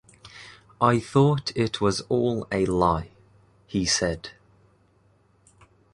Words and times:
"I 0.81 0.99
thought 0.99 1.51
it 1.55 1.79
was 1.79 2.01
all 2.09 2.47
a 2.51 2.65
lie," 2.65 3.11
he 3.67 3.85
said. 3.85 4.31